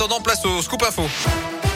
attendant, 0.00 0.22
place 0.22 0.42
au 0.46 0.62
scoop 0.62 0.82
info. 0.82 1.69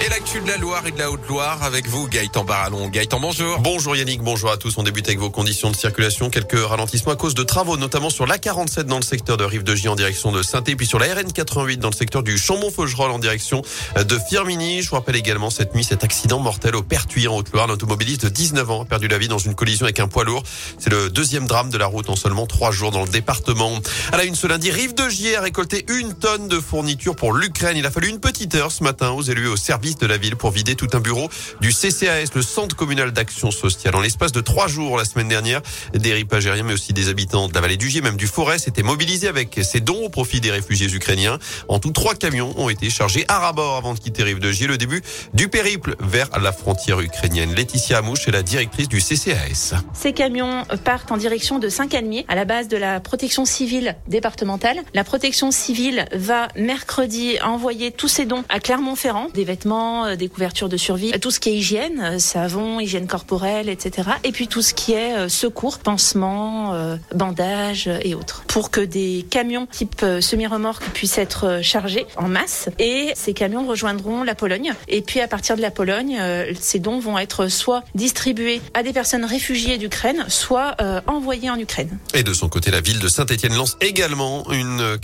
Et 0.00 0.08
l'actu 0.10 0.40
de 0.40 0.46
la 0.46 0.56
Loire 0.58 0.86
et 0.86 0.92
de 0.92 0.98
la 0.98 1.10
Haute-Loire 1.10 1.64
avec 1.64 1.88
vous, 1.88 2.06
Gaëtan 2.06 2.44
Barallon. 2.44 2.88
Gaëtan, 2.88 3.18
bonjour. 3.18 3.58
Bonjour 3.58 3.96
Yannick, 3.96 4.22
bonjour 4.22 4.52
à 4.52 4.56
tous. 4.56 4.78
On 4.78 4.84
débute 4.84 5.08
avec 5.08 5.18
vos 5.18 5.30
conditions 5.30 5.72
de 5.72 5.76
circulation. 5.76 6.30
Quelques 6.30 6.56
ralentissements 6.58 7.12
à 7.12 7.16
cause 7.16 7.34
de 7.34 7.42
travaux, 7.42 7.76
notamment 7.76 8.08
sur 8.08 8.24
l'A47 8.24 8.82
dans 8.82 8.98
le 8.98 9.02
secteur 9.02 9.36
de 9.36 9.42
Rive 9.42 9.64
de 9.64 9.74
J 9.74 9.88
en 9.88 9.96
direction 9.96 10.30
de 10.30 10.42
saint 10.42 10.62
puis 10.62 10.86
sur 10.86 11.00
la 11.00 11.06
RN88 11.06 11.78
dans 11.78 11.90
le 11.90 11.94
secteur 11.94 12.22
du 12.22 12.38
Chambon-Faugerolles 12.38 13.10
en 13.10 13.18
direction 13.18 13.62
de 13.96 14.18
Firminy. 14.18 14.82
Je 14.82 14.90
vous 14.90 14.94
rappelle 14.94 15.16
également 15.16 15.50
cette 15.50 15.74
nuit 15.74 15.82
cet 15.82 16.04
accident 16.04 16.38
mortel 16.38 16.76
au 16.76 16.82
Pertuis 16.82 17.26
en 17.26 17.36
Haute-Loire. 17.36 17.66
L'automobiliste 17.66 18.24
de 18.24 18.28
19 18.28 18.70
ans 18.70 18.82
a 18.82 18.84
perdu 18.84 19.08
la 19.08 19.18
vie 19.18 19.28
dans 19.28 19.38
une 19.38 19.56
collision 19.56 19.84
avec 19.84 19.98
un 19.98 20.06
poids 20.06 20.22
lourd. 20.22 20.44
C'est 20.78 20.90
le 20.90 21.10
deuxième 21.10 21.48
drame 21.48 21.70
de 21.70 21.78
la 21.78 21.86
route 21.86 22.08
en 22.08 22.14
seulement 22.14 22.46
trois 22.46 22.70
jours 22.70 22.92
dans 22.92 23.02
le 23.02 23.10
département. 23.10 23.72
À 24.12 24.16
la 24.16 24.24
une 24.24 24.36
ce 24.36 24.46
lundi, 24.46 24.70
Rive 24.70 24.94
de 24.94 25.08
J 25.08 25.34
a 25.34 25.40
récolté 25.40 25.84
une 25.88 26.14
tonne 26.14 26.46
de 26.46 26.60
fournitures 26.60 27.16
pour 27.16 27.32
l'Ukraine. 27.32 27.76
Il 27.76 27.86
a 27.86 27.90
fallu 27.90 28.08
une 28.08 28.20
petite 28.20 28.54
heure 28.54 28.70
ce 28.70 28.84
matin 28.84 29.10
aux 29.10 29.22
élus 29.22 29.46
et 29.46 29.48
au 29.48 29.56
service 29.88 29.98
de 29.98 30.06
la 30.06 30.18
ville 30.18 30.36
pour 30.36 30.50
vider 30.50 30.74
tout 30.74 30.88
un 30.92 31.00
bureau 31.00 31.30
du 31.60 31.70
CCAS, 31.70 32.34
le 32.34 32.42
Centre 32.42 32.76
communal 32.76 33.12
d'action 33.12 33.50
sociale. 33.50 33.96
En 33.96 34.00
l'espace 34.00 34.32
de 34.32 34.40
trois 34.40 34.68
jours 34.68 34.98
la 34.98 35.04
semaine 35.04 35.28
dernière, 35.28 35.62
des 35.94 36.12
ripagériens 36.12 36.62
mais 36.62 36.74
aussi 36.74 36.92
des 36.92 37.08
habitants 37.08 37.48
de 37.48 37.54
la 37.54 37.60
vallée 37.60 37.76
du 37.76 37.88
Gier, 37.88 38.02
même 38.02 38.16
du 38.16 38.26
Forêt, 38.26 38.58
s'étaient 38.58 38.82
mobilisés 38.82 39.28
avec 39.28 39.58
ces 39.62 39.80
dons 39.80 40.04
au 40.04 40.08
profit 40.10 40.40
des 40.40 40.50
réfugiés 40.50 40.92
ukrainiens. 40.92 41.38
En 41.68 41.78
tout, 41.78 41.90
trois 41.92 42.14
camions 42.14 42.52
ont 42.58 42.68
été 42.68 42.90
chargés 42.90 43.24
à 43.28 43.38
rabord 43.38 43.76
avant 43.76 43.94
de 43.94 43.98
quitter 43.98 44.24
Rive 44.24 44.40
de 44.40 44.52
Gier. 44.52 44.66
Le 44.66 44.76
début 44.76 45.02
du 45.32 45.48
périple 45.48 45.96
vers 46.00 46.28
la 46.38 46.52
frontière 46.52 47.00
ukrainienne. 47.00 47.54
Laetitia 47.54 47.98
Amouche 47.98 48.28
est 48.28 48.32
la 48.32 48.42
directrice 48.42 48.88
du 48.88 49.00
CCAS. 49.00 49.74
Ces 49.94 50.12
camions 50.12 50.64
partent 50.84 51.12
en 51.12 51.16
direction 51.16 51.58
de 51.58 51.68
Saint-Calmier, 51.68 52.26
à 52.28 52.34
la 52.34 52.44
base 52.44 52.68
de 52.68 52.76
la 52.76 53.00
protection 53.00 53.46
civile 53.46 53.96
départementale. 54.06 54.80
La 54.92 55.04
protection 55.04 55.50
civile 55.50 56.06
va 56.12 56.48
mercredi 56.56 57.38
envoyer 57.42 57.90
tous 57.90 58.08
ces 58.08 58.26
dons 58.26 58.44
à 58.48 58.60
Clermont-Ferrand, 58.60 59.28
des 59.34 59.44
vêtements, 59.44 59.77
des 60.16 60.28
couvertures 60.28 60.68
de 60.68 60.76
survie, 60.76 61.12
tout 61.20 61.30
ce 61.30 61.40
qui 61.40 61.50
est 61.50 61.56
hygiène, 61.56 62.00
euh, 62.00 62.18
savon, 62.18 62.80
hygiène 62.80 63.06
corporelle, 63.06 63.68
etc. 63.68 64.08
Et 64.24 64.32
puis 64.32 64.48
tout 64.48 64.62
ce 64.62 64.74
qui 64.74 64.92
est 64.92 65.16
euh, 65.16 65.28
secours, 65.28 65.78
pansements, 65.78 66.74
euh, 66.74 66.96
bandages 67.14 67.90
et 68.02 68.14
autres. 68.14 68.44
Pour 68.46 68.70
que 68.70 68.80
des 68.80 69.26
camions 69.30 69.66
type 69.70 70.04
semi-remorque 70.20 70.84
puissent 70.90 71.18
être 71.18 71.60
chargés 71.62 72.06
en 72.16 72.28
masse. 72.28 72.68
Et 72.78 73.12
ces 73.14 73.32
camions 73.32 73.66
rejoindront 73.66 74.24
la 74.24 74.34
Pologne. 74.34 74.72
Et 74.88 75.02
puis 75.02 75.20
à 75.20 75.28
partir 75.28 75.56
de 75.56 75.62
la 75.62 75.70
Pologne, 75.70 76.18
ces 76.58 76.78
dons 76.78 76.98
vont 76.98 77.18
être 77.18 77.48
soit 77.48 77.84
distribués 77.94 78.60
à 78.74 78.82
des 78.82 78.92
personnes 78.92 79.24
réfugiées 79.24 79.78
d'Ukraine, 79.78 80.24
soit 80.28 80.76
envoyés 81.06 81.50
en 81.50 81.58
Ukraine. 81.58 81.98
Et 82.14 82.22
de 82.22 82.32
son 82.32 82.48
côté, 82.48 82.70
la 82.70 82.80
ville 82.80 82.98
de 82.98 83.08
Saint-Etienne 83.08 83.54
lance 83.54 83.76
également 83.80 84.50
une 84.50 84.98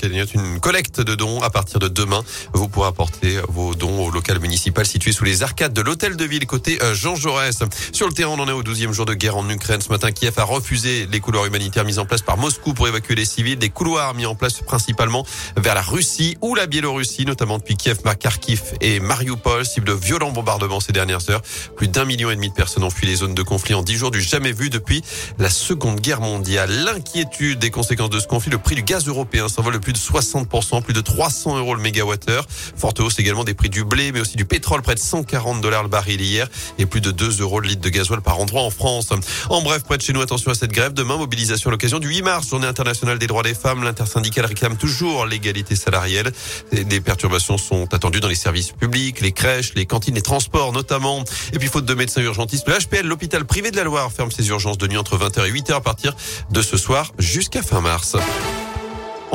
collecte 0.61 1.01
de 1.01 1.15
dons 1.15 1.41
à 1.43 1.51
partir 1.51 1.79
de 1.79 1.89
demain. 1.89 2.23
Vous 2.53 2.69
pourrez 2.69 2.89
apporter 2.89 3.39
vos 3.49 3.75
dons 3.75 4.07
au 4.07 4.11
local 4.11 4.39
municipal 4.41 4.64
situé 4.85 5.13
sous 5.13 5.25
les 5.25 5.43
arcades 5.43 5.73
de 5.73 5.81
l'hôtel 5.81 6.17
de 6.17 6.25
ville 6.25 6.47
côté 6.47 6.79
euh, 6.83 6.95
Jean 6.95 7.17
Jaurès. 7.17 7.59
Sur 7.93 8.07
le 8.07 8.13
terrain, 8.13 8.33
on 8.33 8.41
en 8.41 8.49
est 8.49 8.53
au 8.53 8.63
12e 8.63 8.93
jour 8.93 9.07
de 9.07 9.15
guerre 9.15 9.37
en 9.37 9.49
Ukraine. 9.49 9.81
Ce 9.81 9.89
matin, 9.89 10.13
Kiev 10.13 10.35
a 10.39 10.45
refusé 10.45 11.07
les 11.11 11.21
couloirs 11.21 11.47
humanitaires 11.47 11.85
mis 11.85 11.99
en 11.99 12.07
place 12.07 12.23
par 12.23 12.37
Moscou 12.37 12.75
pour 12.75 12.89
évacuer 12.89 13.15
les 13.15 13.25
civils. 13.25 13.59
Des 13.59 13.71
couloirs 13.71 14.15
mis 14.15 14.27
en 14.27 14.35
place 14.35 14.61
principalement 14.61 15.27
vers 15.57 15.75
la 15.75 15.83
Russie 15.83 16.37
ou 16.41 16.55
la 16.55 16.67
Biélorussie, 16.67 17.25
notamment 17.27 17.59
depuis 17.59 17.77
Kiev, 17.77 17.99
Kharkiv 18.19 18.63
et 18.81 19.01
Mariupol, 19.01 19.65
cible 19.67 19.87
de 19.87 19.93
violents 19.93 20.33
bombardements 20.33 20.81
ces 20.81 20.93
dernières 20.93 21.29
heures. 21.31 21.43
Plus 21.77 21.89
d'un 21.89 22.05
million 22.05 22.31
et 22.31 22.37
demi 22.37 22.49
de 22.49 22.55
personnes 22.55 22.85
ont 22.85 22.91
fui 22.91 23.07
les 23.07 23.17
zones 23.17 23.35
de 23.35 23.43
conflit 23.43 23.75
en 23.75 23.83
dix 23.83 23.97
jours 23.97 24.11
du 24.11 24.21
jamais 24.21 24.53
vu 24.53 24.71
depuis 24.71 25.03
la 25.39 25.51
Seconde 25.51 26.01
Guerre 26.01 26.21
mondiale. 26.21 26.71
L'inquiétude 26.85 27.59
des 27.59 27.71
conséquences 27.71 28.11
de 28.11 28.21
ce 28.21 28.27
conflit, 28.27 28.51
le 28.51 28.59
prix 28.59 28.75
du 28.75 28.83
gaz 28.83 29.07
européen 29.07 29.49
s'envole 29.49 29.75
de 29.75 29.79
plus 29.79 29.93
de 29.93 29.99
60%, 29.99 30.83
plus 30.83 30.95
de 30.95 31.01
300 31.01 31.59
euros 31.59 31.75
le 31.75 31.83
mégawattheure. 31.83 32.47
Forte 32.77 33.01
hausse 33.01 33.19
également 33.19 33.45
des 33.45 33.55
prix 33.55 33.69
du 33.69 33.85
blé, 33.85 34.13
mais 34.13 34.21
aussi 34.21 34.37
du 34.37 34.45
pétrole, 34.55 34.83
près 34.83 34.95
de 34.95 35.01
140 35.01 35.61
dollars 35.61 35.83
le 35.83 35.89
baril 35.89 36.21
hier 36.21 36.49
et 36.79 36.87
plus 36.87 37.01
de 37.01 37.11
2 37.11 37.41
euros 37.41 37.59
le 37.59 37.67
litre 37.67 37.81
de 37.83 37.89
gasoil 37.89 38.21
par 38.21 38.39
endroit 38.39 38.63
en 38.63 38.71
France. 38.71 39.09
En 39.51 39.63
bref, 39.63 39.83
près 39.83 39.97
de 39.97 40.03
chez 40.03 40.13
nous, 40.13 40.21
attention 40.21 40.53
à 40.53 40.55
cette 40.55 40.71
grève. 40.71 40.93
Demain, 40.93 41.17
mobilisation 41.17 41.71
à 41.71 41.73
l'occasion 41.73 41.99
du 41.99 42.07
8 42.07 42.23
mars, 42.23 42.51
journée 42.51 42.69
internationale 42.69 43.19
des 43.19 43.27
droits 43.27 43.43
des 43.43 43.55
femmes. 43.55 43.83
L'intersyndicale 43.83 44.47
réclame 44.47 44.77
toujours 44.77 45.27
l'égalité 45.27 45.75
salariale. 45.75 46.31
Des 46.71 47.01
perturbations 47.01 47.59
sont 47.59 47.93
attendues 47.93 48.21
dans 48.21 48.29
les 48.29 48.37
services 48.37 48.71
publics, 48.71 49.21
les 49.21 49.33
crèches, 49.33 49.75
les 49.75 49.87
cantines, 49.87 50.15
les 50.15 50.23
transports 50.23 50.73
notamment. 50.73 51.25
Et 51.53 51.59
puis, 51.59 51.67
faute 51.67 51.85
de 51.85 51.95
médecins 51.95 52.23
urgentistes, 52.23 52.69
le 52.69 52.79
HPL, 52.79 53.09
l'hôpital 53.09 53.45
privé 53.47 53.73
de 53.73 53.77
la 53.77 53.83
Loire, 53.83 54.13
ferme 54.13 54.31
ses 54.31 54.47
urgences 54.51 54.79
de 54.79 54.87
nuit 54.87 54.99
entre 54.99 55.19
20h 55.19 55.49
et 55.49 55.51
8h 55.51 55.73
à 55.73 55.81
partir 55.81 56.15
de 56.53 56.63
ce 56.63 56.77
soir 56.77 57.11
jusqu'à 57.19 57.63
fin 57.65 57.81
mars. 57.81 58.15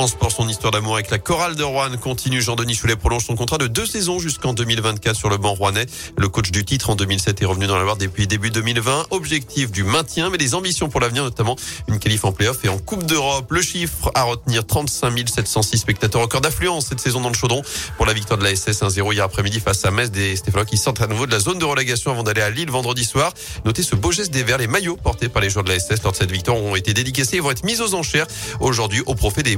Sport, 0.08 0.32
son 0.32 0.48
histoire 0.48 0.72
d'amour 0.72 0.94
avec 0.96 1.10
la 1.12 1.18
chorale 1.18 1.56
de 1.56 1.64
Rouen 1.64 1.98
continue. 2.02 2.42
Jean-Denis 2.42 2.76
Choulet 2.76 2.96
prolonge 2.96 3.26
son 3.26 3.36
contrat 3.36 3.58
de 3.58 3.68
deux 3.68 3.86
saisons 3.86 4.20
jusqu'en 4.20 4.54
2024 4.54 5.16
sur 5.16 5.30
le 5.30 5.38
banc 5.38 5.54
rouennais. 5.54 5.86
Le 6.18 6.30
coach 6.30 6.52
du 6.52 6.64
titre 6.64 6.90
en 6.90 6.96
2007 6.96 7.42
est 7.42 7.46
revenu 7.46 7.68
dans 7.68 7.78
la 7.78 7.84
Loire 7.84 7.98
depuis 7.98 8.26
début 8.26 8.50
2020. 8.50 9.08
Objectif 9.12 9.72
du 9.72 9.84
maintien, 9.84 10.30
mais 10.30 10.38
des 10.38 10.56
ambitions 10.56 10.90
pour 10.90 11.02
l'avenir, 11.02 11.24
notamment 11.24 11.56
une 11.88 12.00
qualif 12.00 12.24
en 12.24 12.32
playoff 12.32 12.64
et 12.64 12.70
en 12.70 12.78
Coupe 12.78 13.06
d'Europe. 13.06 13.52
Le 13.52 13.62
chiffre 13.62 14.12
à 14.16 14.24
retenir, 14.24 14.66
35 14.66 15.28
706 15.28 15.78
spectateurs. 15.78 16.22
Record 16.22 16.42
d'affluence 16.42 16.88
cette 16.88 17.00
saison 17.00 17.20
dans 17.20 17.30
le 17.30 17.36
chaudron 17.36 17.62
pour 17.98 18.06
la 18.06 18.14
victoire 18.14 18.38
de 18.40 18.44
la 18.44 18.56
SS 18.56 18.82
1-0 18.82 19.14
hier 19.14 19.26
après-midi 19.26 19.60
face 19.60 19.84
à 19.86 19.92
Metz 19.92 20.12
des 20.12 20.36
Stéphanois 20.36 20.66
qui 20.66 20.78
sortent 20.78 21.02
à 21.02 21.08
nouveau 21.08 21.26
de 21.26 21.32
la 21.32 21.40
zone 21.40 21.60
de 21.60 21.66
relégation 21.66 22.12
avant 22.12 22.24
d'aller 22.24 22.42
à 22.42 22.50
Lille 22.50 22.72
vendredi 22.72 23.04
soir. 23.04 23.34
Notez 23.66 23.84
ce 23.84 23.96
beau 23.96 24.12
geste 24.12 24.32
des 24.32 24.44
Verts. 24.44 24.60
Les 24.60 24.68
maillots 24.68 24.98
portés 24.98 25.30
par 25.30 25.42
les 25.42 25.50
joueurs 25.50 25.66
de 25.66 25.70
la 25.70 25.80
SS 25.80 26.04
lors 26.04 26.14
de 26.14 26.18
cette 26.18 26.32
victoire 26.32 26.58
ont 26.58 26.76
été 26.76 26.94
dédicacés 26.94 27.38
et 27.38 27.40
vont 27.40 27.52
être 27.52 27.66
mis 27.66 27.82
aux 27.82 27.94
enchères 27.96 28.28
aujourd'hui 28.60 29.02
au 29.06 29.16
profit 29.16 29.44
des 29.44 29.58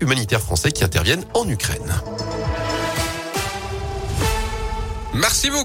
humanitaires 0.00 0.40
français 0.40 0.72
qui 0.72 0.84
interviennent 0.84 1.24
en 1.34 1.48
Ukraine. 1.48 1.92
Merci 5.14 5.50
beaucoup. 5.50 5.60